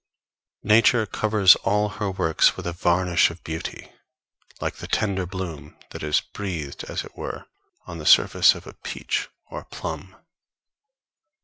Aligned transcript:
Nature 0.63 1.05
covers 1.05 1.55
all 1.57 1.87
her 1.89 2.09
works 2.09 2.57
with 2.57 2.65
a 2.65 2.73
varnish 2.73 3.29
of 3.29 3.43
beauty, 3.43 3.91
like 4.59 4.77
the 4.77 4.87
tender 4.87 5.27
bloom 5.27 5.77
that 5.91 6.01
is 6.01 6.21
breathed, 6.21 6.83
as 6.85 7.03
it 7.03 7.15
were, 7.15 7.45
on 7.85 7.99
the 7.99 8.05
surface 8.07 8.55
of 8.55 8.65
a 8.65 8.73
peach 8.73 9.29
or 9.51 9.61
a 9.61 9.65
plum. 9.65 10.15